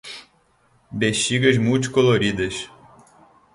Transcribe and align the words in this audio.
Bexigas 0.91 1.59
multicoloridas 1.59 2.67